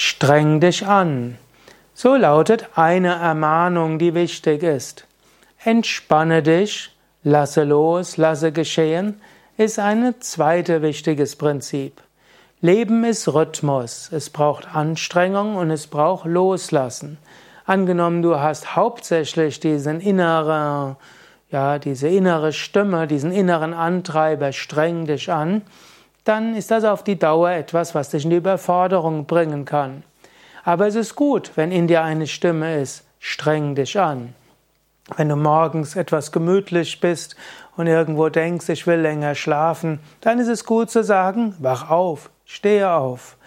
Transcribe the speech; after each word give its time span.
Streng 0.00 0.60
dich 0.60 0.86
an. 0.86 1.38
So 1.92 2.14
lautet 2.14 2.68
eine 2.76 3.16
Ermahnung, 3.16 3.98
die 3.98 4.14
wichtig 4.14 4.62
ist. 4.62 5.08
Entspanne 5.64 6.40
dich, 6.40 6.96
lasse 7.24 7.64
los, 7.64 8.16
lasse 8.16 8.52
geschehen, 8.52 9.20
ist 9.56 9.80
ein 9.80 10.14
zweites 10.20 10.82
wichtiges 10.82 11.34
Prinzip. 11.34 12.00
Leben 12.60 13.02
ist 13.02 13.26
Rhythmus. 13.26 14.12
Es 14.12 14.30
braucht 14.30 14.72
Anstrengung 14.72 15.56
und 15.56 15.72
es 15.72 15.88
braucht 15.88 16.26
Loslassen. 16.26 17.18
Angenommen, 17.66 18.22
du 18.22 18.38
hast 18.38 18.76
hauptsächlich 18.76 19.58
diesen 19.58 20.00
inneren, 20.00 20.94
ja, 21.50 21.80
diese 21.80 22.06
innere 22.06 22.52
Stimme, 22.52 23.08
diesen 23.08 23.32
inneren 23.32 23.74
Antreiber, 23.74 24.52
streng 24.52 25.06
dich 25.06 25.32
an, 25.32 25.62
dann 26.28 26.54
ist 26.54 26.70
das 26.70 26.84
auf 26.84 27.02
die 27.02 27.18
Dauer 27.18 27.50
etwas, 27.50 27.94
was 27.94 28.10
dich 28.10 28.24
in 28.24 28.30
die 28.30 28.36
Überforderung 28.36 29.24
bringen 29.24 29.64
kann. 29.64 30.02
Aber 30.62 30.86
es 30.86 30.94
ist 30.94 31.14
gut, 31.14 31.52
wenn 31.54 31.72
in 31.72 31.86
dir 31.86 32.02
eine 32.02 32.26
Stimme 32.26 32.80
ist, 32.80 33.04
streng 33.18 33.74
dich 33.74 33.98
an. 33.98 34.34
Wenn 35.16 35.30
du 35.30 35.36
morgens 35.36 35.96
etwas 35.96 36.30
gemütlich 36.30 37.00
bist 37.00 37.34
und 37.78 37.86
irgendwo 37.86 38.28
denkst, 38.28 38.68
ich 38.68 38.86
will 38.86 39.00
länger 39.00 39.34
schlafen, 39.34 40.00
dann 40.20 40.38
ist 40.38 40.48
es 40.48 40.66
gut 40.66 40.90
zu 40.90 41.02
sagen, 41.02 41.54
wach 41.60 41.88
auf, 41.88 42.28
stehe 42.44 42.90
auf. 42.90 43.38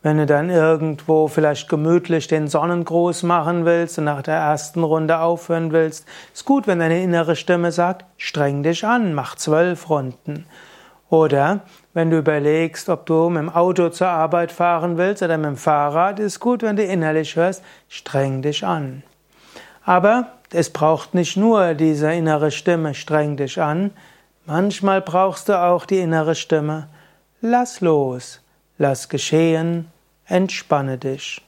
Wenn 0.00 0.16
du 0.16 0.24
dann 0.24 0.48
irgendwo 0.48 1.28
vielleicht 1.28 1.68
gemütlich 1.68 2.28
den 2.28 2.48
Sonnengruß 2.48 3.24
machen 3.24 3.66
willst 3.66 3.98
und 3.98 4.04
nach 4.04 4.22
der 4.22 4.36
ersten 4.36 4.82
Runde 4.82 5.18
aufhören 5.18 5.70
willst, 5.70 6.06
ist 6.32 6.46
gut, 6.46 6.66
wenn 6.66 6.78
deine 6.78 7.02
innere 7.02 7.36
Stimme 7.36 7.70
sagt, 7.70 8.06
streng 8.16 8.62
dich 8.62 8.86
an, 8.86 9.12
mach 9.12 9.36
zwölf 9.36 9.90
Runden. 9.90 10.46
Oder 11.12 11.60
wenn 11.92 12.08
du 12.08 12.16
überlegst, 12.16 12.88
ob 12.88 13.04
du 13.04 13.28
mit 13.28 13.42
dem 13.42 13.50
Auto 13.50 13.90
zur 13.90 14.08
Arbeit 14.08 14.50
fahren 14.50 14.96
willst 14.96 15.22
oder 15.22 15.36
mit 15.36 15.44
dem 15.44 15.56
Fahrrad, 15.58 16.18
ist 16.18 16.40
gut, 16.40 16.62
wenn 16.62 16.76
du 16.76 16.84
innerlich 16.84 17.36
hörst, 17.36 17.62
streng 17.90 18.40
dich 18.40 18.64
an. 18.64 19.02
Aber 19.84 20.28
es 20.54 20.70
braucht 20.70 21.12
nicht 21.12 21.36
nur 21.36 21.74
diese 21.74 22.10
innere 22.10 22.50
Stimme, 22.50 22.94
streng 22.94 23.36
dich 23.36 23.60
an. 23.60 23.90
Manchmal 24.46 25.02
brauchst 25.02 25.50
du 25.50 25.60
auch 25.60 25.84
die 25.84 25.98
innere 25.98 26.34
Stimme, 26.34 26.88
lass 27.42 27.82
los, 27.82 28.40
lass 28.78 29.10
geschehen, 29.10 29.90
entspanne 30.24 30.96
dich. 30.96 31.42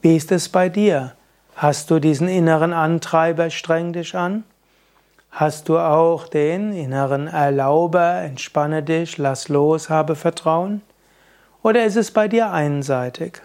Wie 0.00 0.14
ist 0.14 0.30
es 0.30 0.48
bei 0.48 0.68
dir? 0.68 1.16
Hast 1.56 1.90
du 1.90 1.98
diesen 1.98 2.28
inneren 2.28 2.72
Antreiber, 2.72 3.50
streng 3.50 3.92
dich 3.92 4.14
an? 4.14 4.44
Hast 5.34 5.70
du 5.70 5.78
auch 5.78 6.28
den 6.28 6.74
inneren 6.74 7.26
Erlauber, 7.26 8.20
entspanne 8.20 8.82
dich, 8.82 9.16
lass 9.16 9.48
los, 9.48 9.88
habe 9.88 10.14
Vertrauen? 10.14 10.82
Oder 11.62 11.86
ist 11.86 11.96
es 11.96 12.10
bei 12.10 12.28
dir 12.28 12.50
einseitig? 12.52 13.40